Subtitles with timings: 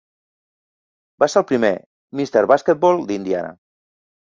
[1.23, 1.71] Va ser el primer
[2.23, 2.45] "Mr.
[2.55, 3.57] Basketball" d'Indiana.